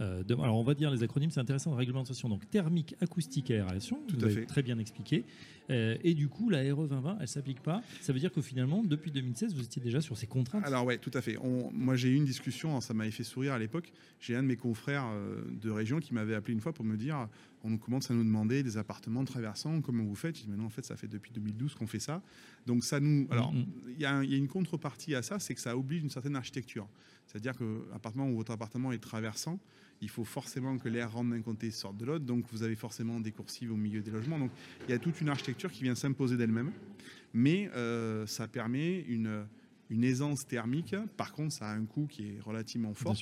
euh, 0.00 0.22
alors 0.28 0.58
on 0.58 0.62
va 0.62 0.74
dire 0.74 0.90
les 0.90 1.02
acronymes, 1.02 1.30
c'est 1.30 1.40
intéressant. 1.40 1.74
Réglementation 1.74 2.28
donc 2.28 2.48
thermique, 2.50 2.94
acoustique, 3.00 3.50
aération. 3.50 4.00
Tout 4.08 4.16
vous 4.16 4.24
à 4.24 4.26
avez 4.26 4.40
fait. 4.40 4.46
Très 4.46 4.62
bien 4.62 4.78
expliqué. 4.78 5.24
Euh, 5.70 5.96
et 6.02 6.14
du 6.14 6.28
coup, 6.28 6.50
la 6.50 6.62
RE 6.74 6.88
2020, 6.88 7.18
elle 7.20 7.28
s'applique 7.28 7.60
pas. 7.60 7.82
Ça 8.00 8.12
veut 8.12 8.18
dire 8.18 8.32
que 8.32 8.42
finalement, 8.42 8.82
depuis 8.82 9.10
2016, 9.10 9.54
vous 9.54 9.62
étiez 9.62 9.80
déjà 9.80 10.00
sur 10.00 10.16
ces 10.16 10.26
contraintes. 10.26 10.64
Alors 10.66 10.84
ouais, 10.84 10.98
tout 10.98 11.10
à 11.14 11.20
fait. 11.20 11.36
moi, 11.72 11.96
j'ai 11.96 12.08
eu 12.08 12.16
une 12.16 12.24
discussion, 12.24 12.80
ça 12.80 12.94
m'avait 12.94 13.10
fait 13.10 13.24
sourire 13.24 13.52
à 13.52 13.58
l'époque. 13.58 13.92
J'ai 14.20 14.34
un 14.34 14.42
de 14.42 14.48
mes 14.48 14.56
confrères 14.56 15.06
euh, 15.06 15.42
de 15.50 15.70
région 15.70 16.00
qui 16.00 16.12
m'avait 16.12 16.34
appelé 16.34 16.54
une 16.54 16.60
fois 16.60 16.72
pour 16.72 16.84
me 16.84 16.96
dire, 16.96 17.28
on 17.62 17.76
commence 17.76 18.10
à 18.10 18.14
nous 18.14 18.24
demander 18.24 18.62
des 18.62 18.78
appartements 18.78 19.24
traversants, 19.24 19.80
comment 19.80 20.02
vous 20.02 20.14
faites? 20.14 20.36
Je 20.36 20.42
dis, 20.42 20.48
mais 20.48 20.56
non, 20.56 20.64
en 20.64 20.70
fait, 20.70 20.84
ça 20.84 20.96
fait 20.96 21.08
depuis 21.08 21.30
2012 21.32 21.74
qu'on 21.74 21.86
fait 21.86 22.00
ça. 22.00 22.22
Donc 22.66 22.84
ça 22.84 22.98
nous, 23.00 23.26
alors 23.30 23.54
mm-hmm. 23.54 23.66
il 23.96 24.00
y, 24.00 24.06
a 24.06 24.22
une 24.22 24.48
contrepartie 24.48 25.14
à 25.14 25.22
ça, 25.22 25.38
c'est 25.38 25.54
que 25.54 25.60
ça 25.60 25.76
oblige 25.76 26.02
une 26.02 26.10
certaine 26.10 26.36
architecture. 26.36 26.88
C'est-à-dire 27.26 27.56
que 27.56 27.86
l'appartement 27.92 28.28
où 28.28 28.36
votre 28.36 28.52
appartement 28.52 28.90
est 28.92 28.98
traversant, 28.98 29.60
il 30.00 30.08
faut 30.08 30.24
forcément 30.24 30.78
que 30.78 30.88
l'air 30.88 31.12
rentre 31.12 31.30
d'un 31.30 31.42
côté 31.42 31.68
et 31.68 31.70
sorte 31.70 31.96
de 31.96 32.04
l'autre. 32.04 32.24
Donc 32.24 32.44
vous 32.50 32.62
avez 32.62 32.76
forcément 32.76 33.20
des 33.20 33.32
coursives 33.32 33.72
au 33.72 33.76
milieu 33.76 34.00
des 34.00 34.10
logements. 34.10 34.38
Donc 34.38 34.50
il 34.88 34.90
y 34.90 34.94
a 34.94 34.98
toute 34.98 35.20
une 35.20 35.28
architecture 35.28 35.70
qui 35.70 35.82
vient 35.82 35.94
s'imposer 35.94 36.36
d'elle-même. 36.36 36.72
Mais 37.32 37.70
euh, 37.74 38.26
ça 38.26 38.48
permet 38.48 39.00
une, 39.00 39.46
une 39.90 40.04
aisance 40.04 40.46
thermique. 40.46 40.96
Par 41.16 41.32
contre, 41.32 41.52
ça 41.52 41.68
a 41.68 41.74
un 41.74 41.84
coût 41.84 42.06
qui 42.06 42.28
est 42.28 42.40
relativement 42.40 42.94
fort 42.94 43.16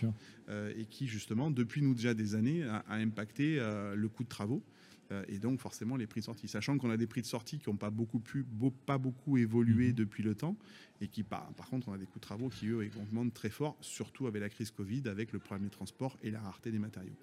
euh, 0.48 0.72
et 0.76 0.84
qui, 0.84 1.06
justement, 1.06 1.50
depuis 1.50 1.82
nous 1.82 1.94
déjà 1.94 2.14
des 2.14 2.34
années, 2.34 2.62
a, 2.62 2.84
impacté 2.88 3.58
euh, 3.58 3.94
le 3.94 4.08
coût 4.08 4.22
de 4.22 4.28
travaux. 4.28 4.62
Euh, 5.10 5.24
et 5.28 5.38
donc 5.38 5.60
forcément 5.60 5.96
les 5.96 6.06
prix 6.06 6.20
de 6.20 6.26
sortie. 6.26 6.48
Sachant 6.48 6.76
qu'on 6.76 6.90
a 6.90 6.96
des 6.96 7.06
prix 7.06 7.22
de 7.22 7.26
sortie 7.26 7.58
qui 7.58 7.70
n'ont 7.70 7.76
pas 7.76 7.90
beaucoup, 7.90 8.20
pu, 8.20 8.44
pas 8.86 8.98
beaucoup 8.98 9.38
évolué 9.38 9.88
mhm. 9.88 9.94
depuis 9.94 10.22
le 10.22 10.34
temps, 10.34 10.56
et 11.00 11.08
qui 11.08 11.22
par, 11.22 11.52
par, 11.54 11.68
contre 11.68 11.88
on 11.88 11.92
a 11.92 11.98
des 11.98 12.06
coûts 12.06 12.18
de 12.18 12.24
travaux 12.24 12.48
qui 12.48 12.68
eux 12.68 12.90
augmentent 13.00 13.34
très 13.34 13.50
fort, 13.50 13.76
surtout 13.80 14.26
avec 14.26 14.42
la 14.42 14.48
crise 14.48 14.70
Covid, 14.70 15.08
avec 15.08 15.32
le 15.32 15.38
problème 15.38 15.64
des 15.64 15.74
transports 15.74 16.16
et 16.22 16.30
la 16.30 16.40
rareté 16.40 16.70
des 16.70 16.78
matériaux. 16.78 17.16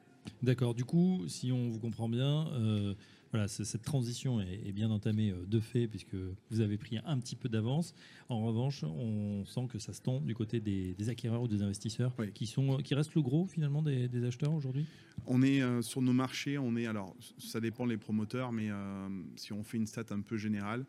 D'accord, 0.44 0.74
du 0.74 0.86
coup, 0.86 1.24
si 1.28 1.52
on 1.52 1.70
vous 1.70 1.80
comprend 1.80 2.10
bien, 2.10 2.48
euh, 2.54 2.94
voilà, 3.36 3.50
cette 3.50 3.82
transition 3.82 4.40
est, 4.40 4.72
bien 4.72 4.90
entamée 4.92 5.32
euh, 5.32 5.46
de 5.46 5.60
fait 5.60 5.88
puisque 5.88 6.16
vous 6.52 6.62
avez 6.62 6.78
pris 6.78 7.00
un 7.06 7.20
petit 7.20 7.36
peu 7.36 7.50
d'avance. 7.50 7.94
En 8.30 8.46
revanche, 8.46 8.84
on 8.84 9.44
sent 9.46 9.68
que 9.70 9.78
ça 9.78 9.92
se 9.92 10.02
tend 10.02 10.22
du 10.22 10.34
côté 10.34 10.62
des, 10.62 11.10
acquéreurs 11.10 11.42
ou 11.42 11.48
des 11.50 11.62
investisseurs 11.62 12.16
qui, 12.34 12.48
sont, 12.48 12.78
qui 12.78 12.96
restent 12.96 13.14
le 13.14 13.22
gros 13.22 13.46
finalement 13.46 13.82
des, 13.82 14.24
acheteurs 14.24 14.54
aujourd'hui? 14.54 14.86
On 15.28 15.44
est 15.44 15.62
euh, 15.62 15.82
sur 15.82 16.02
nos 16.02 16.14
marchés, 16.14 16.58
on 16.58 16.78
est, 16.78 16.86
alors 16.86 17.14
ça 17.38 17.60
dépend 17.60 17.86
des 17.88 17.98
promoteurs, 17.98 18.54
mais 18.54 18.70
euh, 18.70 19.10
si 19.36 19.52
on 19.52 19.66
fait 19.66 19.76
une 19.76 19.88
stat 19.88 20.06
un 20.12 20.22
peu 20.22 20.38
générale, 20.38 20.86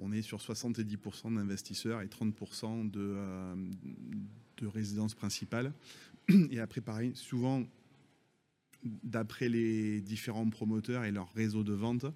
on 0.00 0.10
est 0.10 0.22
sur 0.22 0.38
70% 0.38 1.36
d'investisseurs 1.36 2.02
et 2.02 2.06
30% 2.06 2.90
de, 2.90 3.16
de 4.56 4.66
résidences 4.66 5.14
principales. 5.14 5.72
Et 6.50 6.58
après, 6.58 6.80
pareil, 6.80 7.12
souvent, 7.14 7.62
d'après 9.02 9.48
les 9.48 10.00
différents 10.00 10.48
promoteurs 10.48 11.04
et 11.04 11.12
leur 11.12 11.32
réseau 11.32 11.64
de 11.64 11.72
vente, 11.72 12.06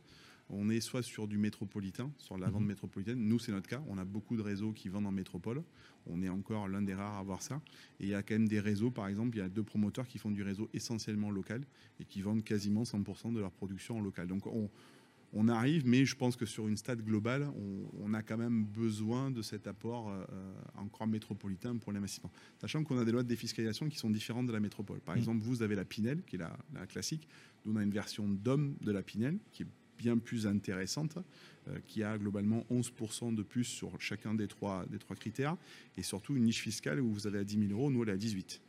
on 0.50 0.70
est 0.70 0.80
soit 0.80 1.02
sur 1.02 1.28
du 1.28 1.36
métropolitain, 1.36 2.10
sur 2.18 2.38
la 2.38 2.48
vente 2.48 2.62
mhm. 2.62 2.68
métropolitaine. 2.68 3.18
Nous, 3.18 3.38
c'est 3.38 3.52
notre 3.52 3.68
cas. 3.68 3.82
On 3.88 3.98
a 3.98 4.04
beaucoup 4.04 4.36
de 4.36 4.42
réseaux 4.42 4.72
qui 4.72 4.88
vendent 4.88 5.06
en 5.06 5.12
métropole. 5.12 5.62
On 6.06 6.22
est 6.22 6.28
encore 6.28 6.68
l'un 6.68 6.80
des 6.80 6.94
rares 6.94 7.16
à 7.16 7.18
avoir 7.18 7.42
ça. 7.42 7.60
Et 8.00 8.04
il 8.04 8.08
y 8.08 8.14
a 8.14 8.22
quand 8.22 8.34
même 8.34 8.48
des 8.48 8.60
réseaux, 8.60 8.90
par 8.90 9.08
exemple, 9.08 9.36
il 9.36 9.40
y 9.40 9.42
a 9.42 9.48
deux 9.48 9.62
promoteurs 9.62 10.06
qui 10.06 10.18
font 10.18 10.30
du 10.30 10.42
réseau 10.42 10.70
essentiellement 10.72 11.30
local 11.30 11.62
et 12.00 12.04
qui 12.04 12.22
vendent 12.22 12.42
quasiment 12.42 12.84
100% 12.84 13.34
de 13.34 13.40
leur 13.40 13.52
production 13.52 13.98
en 13.98 14.00
local. 14.00 14.26
Donc, 14.26 14.46
on, 14.46 14.70
on 15.32 15.48
arrive, 15.48 15.86
mais 15.86 16.04
je 16.04 16.16
pense 16.16 16.36
que 16.36 16.46
sur 16.46 16.68
une 16.68 16.76
stade 16.76 17.02
globale, 17.02 17.50
on, 18.00 18.14
a 18.14 18.22
quand 18.22 18.38
même 18.38 18.64
besoin 18.64 19.30
de 19.30 19.42
cet 19.42 19.66
apport 19.66 20.08
euh, 20.08 20.24
encore 20.76 21.06
métropolitain 21.06 21.76
pour 21.76 21.92
l'investissement. 21.92 22.30
Sachant 22.60 22.82
qu'on 22.82 22.98
a 22.98 23.04
des 23.04 23.12
lois 23.12 23.22
de 23.22 23.28
défiscalisation 23.28 23.88
qui 23.88 23.98
sont 23.98 24.08
différentes 24.08 24.46
de 24.46 24.52
la 24.52 24.60
métropole. 24.60 25.00
Par 25.00 25.14
mmh. 25.14 25.18
exemple, 25.18 25.42
vous 25.42 25.62
avez 25.62 25.74
la 25.74 25.84
Pinel, 25.84 26.22
qui 26.22 26.36
est 26.36 26.38
la, 26.38 26.86
classique. 26.86 27.28
Nous, 27.64 27.74
on 27.74 27.76
a 27.76 27.82
une 27.82 27.90
version 27.90 28.26
DOM 28.26 28.74
de 28.80 28.90
la 28.90 29.02
Pinel, 29.02 29.38
qui 29.52 29.64
est 29.64 29.66
bien 29.98 30.16
plus 30.16 30.46
intéressante, 30.46 31.18
euh, 31.68 31.78
qui 31.86 32.02
a 32.02 32.16
globalement 32.16 32.64
11% 32.70 33.34
de 33.34 33.42
plus 33.42 33.64
sur 33.64 34.00
chacun 34.00 34.34
des 34.34 34.46
trois, 34.46 34.86
des 34.86 34.98
trois 34.98 35.16
critères, 35.16 35.56
et 35.98 36.02
surtout 36.02 36.36
une 36.36 36.44
niche 36.44 36.62
fiscale 36.62 37.00
où 37.00 37.12
vous 37.12 37.26
avez 37.26 37.40
à 37.40 37.44
10 37.44 37.68
000 37.68 37.72
euros, 37.72 37.90
nous, 37.90 38.02
elle 38.02 38.08
est 38.08 38.12
à 38.12 38.16
18 38.16 38.62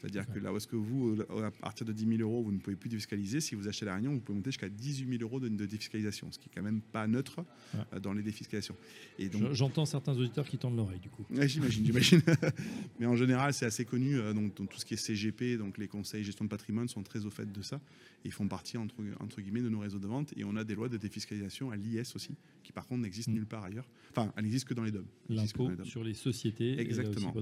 c'est-à-dire 0.00 0.26
que 0.32 0.38
là 0.38 0.52
où 0.52 0.56
est-ce 0.56 0.66
que 0.66 0.76
vous, 0.76 1.10
euh, 1.10 1.46
à 1.46 1.50
partir 1.50 1.86
de 1.86 1.92
10 1.92 2.16
000 2.16 2.22
euros, 2.22 2.42
vous 2.42 2.52
ne 2.52 2.58
pouvez 2.58 2.76
plus 2.76 2.88
défiscaliser, 2.88 3.40
si 3.40 3.54
vous 3.54 3.68
achetez 3.68 3.84
la 3.84 3.94
Réunion, 3.94 4.12
vous 4.12 4.20
pouvez 4.20 4.36
monter 4.36 4.50
jusqu'à 4.50 4.70
18 4.70 5.18
000 5.18 5.22
euros 5.22 5.40
de, 5.40 5.48
défiscalisation, 5.48 6.32
ce 6.32 6.38
qui 6.38 6.48
est 6.48 6.52
quand 6.54 6.62
même 6.62 6.80
pas 6.80 7.06
neutre 7.06 7.44
euh, 7.74 8.00
dans 8.00 8.14
les 8.14 8.22
défiscalisations. 8.22 8.76
Et 9.18 9.28
donc, 9.28 9.52
J'entends 9.52 9.84
certains 9.84 10.16
auditeurs 10.16 10.48
qui 10.48 10.56
tendent 10.56 10.76
l'oreille, 10.76 11.00
du 11.00 11.10
coup. 11.10 11.26
j'imagine, 11.30 11.84
j'imagine. 11.84 12.22
Mais 12.98 13.06
en 13.06 13.16
général, 13.16 13.52
c'est 13.52 13.66
assez 13.66 13.84
connu. 13.84 14.16
Euh, 14.16 14.32
donc, 14.32 14.54
tout 14.54 14.66
ce 14.78 14.86
qui 14.86 14.94
est 14.94 14.96
CGP, 14.96 15.58
donc 15.58 15.76
les 15.76 15.88
conseils 15.88 16.24
gestion 16.24 16.46
de 16.46 16.50
patrimoine, 16.50 16.88
sont 16.88 17.02
très 17.02 17.26
au 17.26 17.30
fait 17.30 17.50
de 17.50 17.62
ça. 17.62 17.78
ils 18.24 18.32
font 18.32 18.48
partie, 18.48 18.78
entre, 18.78 18.96
entre 19.20 19.42
guillemets, 19.42 19.62
de 19.62 19.68
nos 19.68 19.80
réseaux 19.80 19.98
de 19.98 20.06
vente. 20.06 20.32
Et 20.36 20.44
on 20.44 20.56
a 20.56 20.64
des 20.64 20.74
lois 20.74 20.88
de 20.88 20.96
défiscalisation 20.96 21.70
à 21.70 21.76
l'IS 21.76 22.16
aussi, 22.16 22.34
qui 22.62 22.72
par 22.72 22.86
contre 22.86 23.02
n'existent 23.02 23.32
mm. 23.32 23.34
nulle 23.34 23.46
part 23.46 23.64
ailleurs. 23.64 23.88
Enfin, 24.10 24.32
elle 24.36 24.44
n'existe 24.44 24.66
que 24.66 24.74
dans 24.74 24.82
les 24.82 24.92
DOM. 24.92 25.06
L'impôt 25.28 25.70
sur 25.84 26.02
les 26.02 26.14
sociétés. 26.14 26.80
Exactement. 26.80 27.32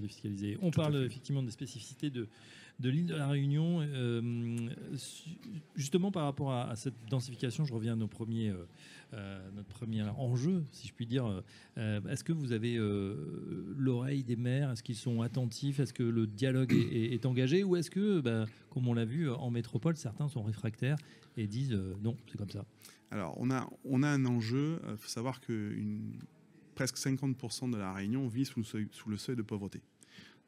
On 0.60 0.70
parle 0.70 1.04
effectivement 1.04 1.42
des 1.42 1.50
spécificités 1.50 2.10
de 2.10 2.28
de 2.78 2.90
l'île 2.90 3.06
de 3.06 3.14
la 3.14 3.28
Réunion. 3.28 3.80
Euh, 3.80 4.70
justement, 5.74 6.10
par 6.10 6.24
rapport 6.24 6.52
à, 6.52 6.76
cette 6.76 6.94
densification, 7.10 7.64
je 7.64 7.72
reviens 7.72 7.94
à 7.94 7.96
nos 7.96 8.06
premiers, 8.06 8.50
euh, 8.50 8.66
euh, 9.14 9.50
notre 9.54 9.68
premier 9.68 10.02
enjeu, 10.02 10.64
si 10.70 10.86
je 10.88 10.94
puis 10.94 11.06
dire. 11.06 11.42
Est-ce 11.76 12.24
que 12.24 12.32
vous 12.32 12.52
avez 12.52 12.76
l'oreille 13.76 14.24
des 14.24 14.36
maires? 14.36 14.70
Est-ce 14.70 14.82
qu'ils 14.82 14.96
sont 14.96 15.22
attentifs? 15.22 15.80
Est-ce 15.80 15.92
que 15.92 16.02
le 16.02 16.26
dialogue 16.26 16.72
est, 16.72 17.26
engagé? 17.26 17.64
Ou 17.64 17.76
est-ce 17.76 17.90
que, 17.90 18.20
bah, 18.20 18.46
comme 18.70 18.88
on 18.88 18.94
l'a 18.94 19.04
vu 19.04 19.30
en 19.30 19.50
métropole, 19.50 19.96
certains 19.96 20.28
sont 20.28 20.42
réfractaires 20.42 20.98
et 21.36 21.46
disent 21.46 21.78
non, 22.02 22.16
c'est 22.30 22.38
comme 22.38 22.50
ça? 22.50 22.64
Alors, 23.10 23.34
on 23.38 23.50
a, 23.50 23.68
on 23.84 24.02
a 24.02 24.08
un 24.08 24.26
enjeu. 24.26 24.80
Il 24.90 24.96
faut 24.98 25.08
savoir 25.08 25.40
que 25.40 25.74
presque 26.74 26.96
50% 26.96 27.70
de 27.70 27.76
la 27.76 27.92
Réunion 27.92 28.28
vit 28.28 28.44
sous 28.44 29.08
le 29.08 29.16
seuil 29.16 29.36
de 29.36 29.42
pauvreté. 29.42 29.80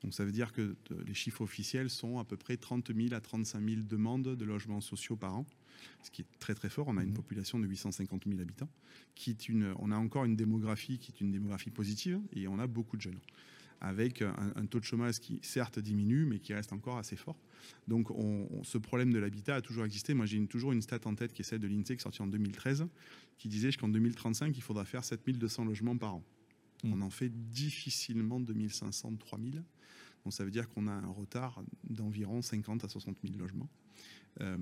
Donc 0.02 0.14
ça 0.14 0.24
veut 0.24 0.32
dire 0.32 0.52
que 0.52 0.76
les 1.06 1.14
chiffres 1.14 1.42
officiels 1.42 1.90
sont 1.90 2.18
à 2.18 2.24
peu 2.24 2.36
près 2.36 2.56
30 2.56 2.94
000 2.94 3.14
à 3.14 3.20
35 3.20 3.62
000 3.62 3.82
demandes 3.82 4.34
de 4.34 4.44
logements 4.44 4.80
sociaux 4.80 5.16
par 5.16 5.34
an, 5.34 5.46
ce 6.02 6.10
qui 6.10 6.22
est 6.22 6.26
très 6.38 6.54
très 6.54 6.70
fort. 6.70 6.88
On 6.88 6.96
a 6.96 7.02
une 7.02 7.10
mmh. 7.10 7.14
population 7.14 7.58
de 7.58 7.66
850 7.66 8.24
000 8.26 8.40
habitants, 8.40 8.70
qui 9.14 9.30
est 9.30 9.48
une, 9.48 9.74
on 9.78 9.90
a 9.90 9.96
encore 9.96 10.24
une 10.24 10.36
démographie 10.36 10.98
qui 10.98 11.12
est 11.12 11.20
une 11.20 11.30
démographie 11.30 11.70
positive 11.70 12.20
et 12.32 12.48
on 12.48 12.58
a 12.58 12.66
beaucoup 12.66 12.96
de 12.96 13.02
jeunes. 13.02 13.20
avec 13.82 14.22
un, 14.22 14.66
taux 14.66 14.78
de 14.78 14.84
chômage 14.84 15.20
qui 15.20 15.38
certes 15.42 15.78
diminue, 15.78 16.26
mais 16.26 16.38
qui 16.38 16.52
reste 16.52 16.72
encore 16.72 16.98
assez 16.98 17.16
fort. 17.16 17.36
Donc 17.88 18.10
on, 18.10 18.62
ce 18.62 18.78
problème 18.78 19.12
de 19.12 19.18
l'habitat 19.18 19.56
a 19.56 19.60
toujours 19.62 19.84
existé. 19.84 20.14
Moi 20.14 20.26
j'ai 20.26 20.44
toujours 20.46 20.72
une 20.72 20.82
stat 20.82 21.00
en 21.04 21.14
tête 21.14 21.32
qui 21.32 21.42
est 21.42 21.44
celle 21.44 21.60
de 21.60 21.68
l'INSEE 21.68 21.96
qui 21.96 22.00
est 22.00 22.02
sortie 22.02 22.22
en 22.22 22.26
2013, 22.26 22.86
qui 23.38 23.48
disait 23.48 23.72
qu'en 23.72 23.88
2035, 23.88 24.56
il 24.56 24.62
faudra 24.62 24.84
faire 24.84 25.04
7200 25.04 25.64
logements 25.64 25.96
par 25.96 26.14
an. 26.16 26.24
Mmh. 26.84 26.92
On 26.92 27.00
en 27.02 27.10
fait 27.10 27.28
difficilement 27.28 28.40
2500, 28.40 29.16
3000. 29.18 29.62
Donc 30.24 30.32
ça 30.32 30.44
veut 30.44 30.50
dire 30.50 30.68
qu'on 30.68 30.86
a 30.86 30.92
un 30.92 31.08
retard 31.08 31.62
d'environ 31.84 32.42
50 32.42 32.84
à 32.84 32.88
60 32.88 33.16
000 33.24 33.38
logements. 33.38 33.68
Euh, 34.40 34.56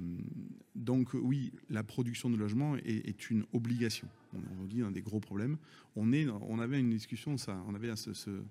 donc 0.75 1.11
oui, 1.15 1.53
la 1.69 1.83
production 1.83 2.31
de 2.31 2.37
logements 2.37 2.77
est, 2.77 3.31
une 3.31 3.45
obligation. 3.53 4.09
On, 4.35 4.63
on 4.63 4.65
dit 4.65 4.83
un 4.83 4.91
des 4.91 5.03
gros 5.03 5.21
problèmes. 5.21 5.59
On, 5.97 6.13
est, 6.13 6.27
on 6.29 6.59
avait 6.59 6.81
une 6.81 6.91
discussion, 6.91 7.37
ça, 7.37 7.63
on 7.67 7.75
avait 7.75 7.95
ce 7.97 8.43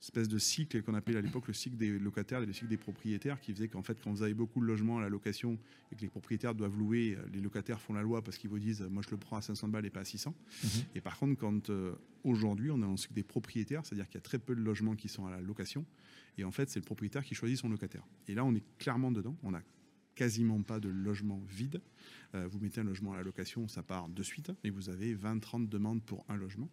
espèce 0.00 0.28
de 0.28 0.38
cycle 0.38 0.82
qu'on 0.82 0.94
appelait 0.94 1.16
à 1.16 1.20
l'époque 1.20 1.48
le 1.48 1.54
cycle 1.54 1.76
des 1.76 1.98
locataires 1.98 2.42
et 2.42 2.46
le 2.46 2.52
cycle 2.52 2.68
des 2.68 2.76
propriétaires, 2.76 3.40
qui 3.40 3.52
faisait 3.52 3.68
qu'en 3.68 3.82
fait, 3.82 3.98
quand 4.02 4.10
vous 4.10 4.22
avez 4.22 4.34
beaucoup 4.34 4.60
de 4.60 4.66
logements 4.66 4.98
à 4.98 5.00
la 5.00 5.08
location 5.08 5.58
et 5.90 5.96
que 5.96 6.02
les 6.02 6.08
propriétaires 6.08 6.54
doivent 6.54 6.76
louer, 6.76 7.16
les 7.32 7.40
locataires 7.40 7.80
font 7.80 7.92
la 7.92 8.02
loi 8.02 8.22
parce 8.22 8.38
qu'ils 8.38 8.50
vous 8.50 8.58
disent 8.58 8.82
moi 8.82 9.02
je 9.04 9.10
le 9.10 9.16
prends 9.16 9.36
à 9.36 9.42
500 9.42 9.68
balles 9.68 9.86
et 9.86 9.90
pas 9.90 10.00
à 10.00 10.04
600. 10.04 10.34
Mhm. 10.62 10.70
Et 10.94 11.00
par 11.00 11.18
contre, 11.18 11.38
quand 11.38 11.70
euh, 11.70 11.94
aujourd'hui 12.24 12.70
on 12.70 12.78
est 12.78 12.82
dans 12.82 12.90
le 12.90 12.96
cycle 12.96 13.14
des 13.14 13.22
propriétaires, 13.22 13.84
c'est-à-dire 13.84 14.06
qu'il 14.06 14.16
y 14.16 14.18
a 14.18 14.22
très 14.22 14.38
peu 14.38 14.54
de 14.54 14.60
logements 14.60 14.94
qui 14.94 15.08
sont 15.08 15.26
à 15.26 15.30
la 15.30 15.40
location, 15.40 15.84
et 16.38 16.44
en 16.44 16.50
fait 16.50 16.70
c'est 16.70 16.80
le 16.80 16.84
propriétaire 16.84 17.24
qui 17.24 17.34
choisit 17.34 17.58
son 17.58 17.68
locataire. 17.68 18.06
Et 18.28 18.34
là 18.34 18.44
on 18.44 18.54
est 18.54 18.64
clairement 18.78 19.10
dedans, 19.10 19.36
on 19.42 19.54
a 19.54 19.62
quasiment 20.16 20.62
pas 20.62 20.80
de 20.80 20.88
logement 20.88 21.40
vide. 21.48 21.80
Euh, 22.34 22.48
vous 22.50 22.58
mettez 22.58 22.80
un 22.80 22.84
logement 22.84 23.12
à 23.12 23.16
la 23.16 23.22
location, 23.22 23.68
ça 23.68 23.82
part 23.82 24.08
de 24.08 24.22
suite, 24.22 24.50
et 24.64 24.70
vous 24.70 24.88
avez 24.88 25.14
20-30 25.14 25.68
demandes 25.68 26.02
pour 26.02 26.24
un 26.28 26.36
logement. 26.36 26.68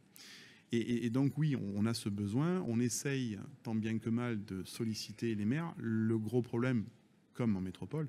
Et, 0.76 1.10
donc 1.12 1.38
oui, 1.38 1.56
on, 1.56 1.86
a 1.86 1.94
ce 1.94 2.10
besoin, 2.10 2.62
on 2.68 2.80
essaye 2.80 3.38
tant 3.62 3.76
bien 3.76 4.00
que 4.00 4.10
mal 4.10 4.44
de 4.44 4.64
solliciter 4.64 5.36
les 5.36 5.46
maires. 5.46 5.72
Le 5.78 6.18
gros 6.18 6.42
problème, 6.42 6.86
comme 7.36 7.56
en 7.56 7.62
métropole, 7.62 8.08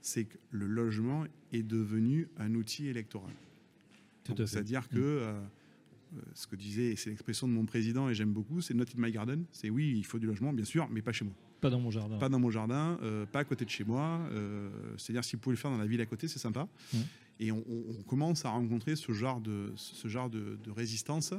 c'est 0.00 0.24
que 0.24 0.38
le 0.50 0.66
logement 0.66 1.24
est 1.52 1.62
devenu 1.62 2.28
un 2.38 2.54
outil 2.54 2.86
électoral. 2.86 3.32
C'est-à-dire 4.34 4.88
que 4.88 4.96
mm. 4.96 5.00
euh, 5.00 5.40
euh, 6.16 6.20
ce 6.32 6.46
que 6.46 6.56
disait, 6.56 6.96
c'est 6.96 7.10
l'expression 7.10 7.46
de 7.46 7.52
mon 7.52 7.66
président 7.66 8.08
et 8.08 8.14
j'aime 8.14 8.32
beaucoup, 8.32 8.62
c'est 8.62 8.74
not 8.74 8.84
in 8.96 9.02
my 9.02 9.12
garden. 9.12 9.44
C'est 9.52 9.68
oui, 9.68 9.92
il 9.96 10.04
faut 10.06 10.18
du 10.18 10.26
logement, 10.26 10.54
bien 10.54 10.64
sûr, 10.64 10.88
mais 10.90 11.02
pas 11.02 11.12
chez 11.12 11.26
moi. 11.26 11.34
Pas 11.60 11.68
dans 11.68 11.80
mon 11.80 11.90
jardin. 11.90 12.16
Pas 12.16 12.30
dans 12.30 12.40
mon 12.40 12.50
jardin, 12.50 12.98
euh, 13.02 13.26
pas 13.26 13.40
à 13.40 13.44
côté 13.44 13.66
de 13.66 13.70
chez 13.70 13.84
moi. 13.84 14.26
C'est-à-dire, 14.96 15.22
si 15.22 15.36
vous 15.36 15.42
pouvez 15.42 15.54
le 15.54 15.60
faire 15.60 15.70
dans 15.70 15.78
la 15.78 15.86
ville 15.86 16.00
à 16.00 16.06
côté, 16.06 16.28
c'est 16.28 16.38
sympa. 16.38 16.66
Mm. 16.94 16.98
Et 17.38 17.52
on, 17.52 17.62
commence 18.06 18.44
à 18.44 18.50
rencontrer 18.50 18.96
ce 18.96 19.12
genre 19.12 19.40
de, 19.40 19.74
résistance 20.68 21.34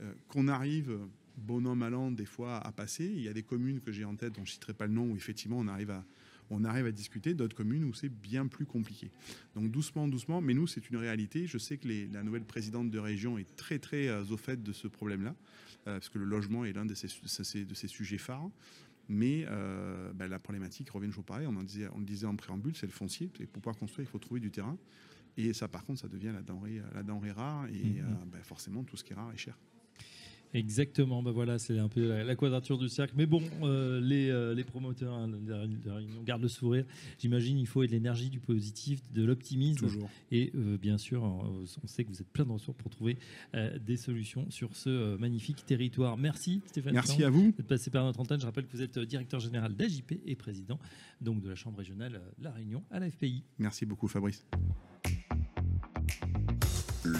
euh, 0.00 0.12
qu'on 0.28 0.48
arrive, 0.48 0.96
bon 1.36 1.66
an, 1.66 1.74
mal 1.74 1.94
an, 1.94 2.10
des 2.10 2.24
fois 2.24 2.58
à 2.58 2.70
passer. 2.70 3.04
Il 3.04 3.22
y 3.22 3.28
a 3.28 3.32
des 3.32 3.42
communes 3.42 3.80
que 3.80 3.90
j'ai 3.90 4.04
en 4.04 4.14
tête, 4.14 4.34
dont 4.34 4.44
je 4.44 4.50
ne 4.50 4.54
citerai 4.54 4.74
pas 4.74 4.86
le 4.86 4.92
nom, 4.92 5.10
où 5.10 5.16
effectivement 5.16 5.58
on 5.58 5.66
arrive 5.66 5.90
à, 5.90 6.04
à 6.50 6.92
discuter 6.92 7.34
d'autres 7.34 7.56
communes 7.56 7.84
où 7.84 7.94
c'est 7.94 8.08
bien 8.08 8.46
plus 8.46 8.66
compliqué. 8.66 9.10
Donc 9.56 9.70
doucement, 9.72 10.06
doucement, 10.06 10.40
mais 10.40 10.54
nous, 10.54 10.68
c'est 10.68 10.88
une 10.88 10.96
réalité. 10.96 11.46
Je 11.48 11.58
sais 11.58 11.78
que 11.78 11.88
la 12.12 12.22
nouvelle 12.22 12.44
présidente 12.44 12.90
de 12.90 12.98
région 12.98 13.36
est 13.36 13.56
très, 13.56 13.80
très 13.80 14.08
euh, 14.08 14.22
au 14.30 14.36
fait 14.36 14.62
de 14.62 14.72
ce 14.72 14.86
problème-là, 14.86 15.34
euh, 15.88 15.94
parce 15.94 16.10
que 16.10 16.18
le 16.18 16.26
logement 16.26 16.64
est 16.64 16.72
l'un 16.72 16.86
de 16.86 16.94
ses, 16.94 17.64
de 17.64 17.74
sujets 17.74 18.18
phares. 18.18 18.50
Mais 19.12 19.44
ben, 20.14 20.28
la 20.28 20.38
problématique 20.38 20.88
revient 20.90 21.08
toujours 21.08 21.24
pareil. 21.24 21.44
On, 21.48 21.56
on 21.56 21.98
le 21.98 22.04
disait 22.04 22.26
en 22.26 22.36
préambule, 22.36 22.76
c'est 22.76 22.86
le 22.86 22.92
foncier. 22.92 23.26
Pour 23.26 23.60
pouvoir 23.60 23.76
construire, 23.76 24.06
il 24.06 24.10
faut 24.12 24.20
trouver 24.20 24.38
du 24.38 24.52
terrain. 24.52 24.78
Et 25.48 25.52
ça, 25.52 25.68
par 25.68 25.84
contre, 25.84 26.00
ça 26.00 26.08
devient 26.08 26.32
la 26.32 26.42
denrée, 26.42 26.80
la 26.94 27.02
denrée 27.02 27.32
rare. 27.32 27.66
Et 27.66 27.84
mhm. 27.84 27.98
euh, 27.98 28.24
ben, 28.32 28.42
forcément, 28.42 28.84
tout 28.84 28.96
ce 28.96 29.04
qui 29.04 29.12
est 29.12 29.16
rare 29.16 29.32
est 29.32 29.38
cher. 29.38 29.56
Exactement, 30.52 31.22
ben 31.22 31.30
voilà, 31.30 31.60
c'est 31.60 31.78
un 31.78 31.88
peu 31.88 32.08
la, 32.24 32.34
quadrature 32.34 32.76
du 32.76 32.88
cercle. 32.88 33.14
Mais 33.16 33.26
bon, 33.26 33.40
euh, 33.62 34.00
les, 34.00 34.30
euh, 34.30 34.52
les, 34.52 34.64
promoteurs 34.64 35.14
hein, 35.14 35.30
on 36.18 36.22
garde 36.24 36.42
le 36.42 36.48
sourire. 36.48 36.84
J'imagine 37.20 37.56
il 37.56 37.68
faut 37.68 37.86
de 37.86 37.90
l'énergie, 37.92 38.30
du 38.30 38.40
positif, 38.40 39.00
de 39.12 39.22
l'optimisme. 39.22 39.86
Toujours. 39.86 40.10
Et 40.32 40.52
bien 40.82 40.98
sûr, 40.98 41.22
on 41.22 41.86
sait 41.86 42.02
que 42.02 42.08
vous 42.08 42.20
êtes 42.20 42.32
plein 42.32 42.44
de 42.44 42.50
ressources 42.50 42.78
pour 42.78 42.90
trouver 42.90 43.16
des 43.80 43.96
solutions 43.96 44.50
sur 44.50 44.74
ce 44.74 45.16
magnifique 45.18 45.64
territoire. 45.64 46.16
Merci 46.16 46.62
Stéphane. 46.66 46.94
Merci 46.94 47.22
à 47.22 47.30
vous 47.30 47.52
d'être 47.52 47.68
passé 47.68 47.92
par 47.92 48.04
notre 48.04 48.18
antenne. 48.18 48.40
Je 48.40 48.46
rappelle 48.46 48.66
que 48.66 48.72
vous 48.72 48.82
êtes 48.82 48.98
directeur 48.98 49.38
général 49.38 49.76
d'AJP 49.76 50.20
et 50.26 50.34
président 50.34 50.80
donc 51.20 51.40
de 51.40 51.48
la 51.48 51.54
Chambre 51.54 51.78
régionale 51.78 52.20
La 52.42 52.50
Réunion 52.50 52.82
à 52.90 52.98
la 52.98 53.08
FPI. 53.08 53.44
Merci 53.60 53.86
beaucoup 53.86 54.08
Fabrice 54.08 54.44